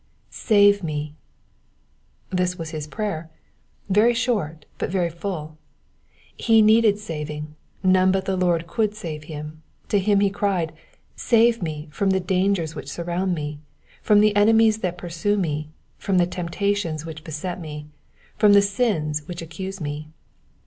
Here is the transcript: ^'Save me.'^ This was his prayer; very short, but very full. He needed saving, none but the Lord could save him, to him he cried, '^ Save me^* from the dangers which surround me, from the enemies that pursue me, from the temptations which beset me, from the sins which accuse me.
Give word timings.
^'Save 0.31 0.81
me.'^ 0.81 1.13
This 2.35 2.57
was 2.57 2.71
his 2.71 2.87
prayer; 2.87 3.29
very 3.87 4.15
short, 4.15 4.65
but 4.79 4.89
very 4.89 5.11
full. 5.11 5.59
He 6.35 6.63
needed 6.63 6.97
saving, 6.97 7.53
none 7.83 8.11
but 8.11 8.25
the 8.25 8.35
Lord 8.35 8.65
could 8.65 8.95
save 8.95 9.25
him, 9.25 9.61
to 9.89 9.99
him 9.99 10.19
he 10.21 10.31
cried, 10.31 10.71
'^ 10.75 10.77
Save 11.15 11.59
me^* 11.59 11.93
from 11.93 12.09
the 12.09 12.19
dangers 12.19 12.73
which 12.73 12.89
surround 12.89 13.35
me, 13.35 13.59
from 14.01 14.21
the 14.21 14.35
enemies 14.35 14.79
that 14.79 14.97
pursue 14.97 15.37
me, 15.37 15.69
from 15.99 16.17
the 16.17 16.25
temptations 16.25 17.05
which 17.05 17.23
beset 17.23 17.61
me, 17.61 17.85
from 18.39 18.53
the 18.53 18.61
sins 18.63 19.27
which 19.27 19.43
accuse 19.43 19.79
me. 19.79 20.07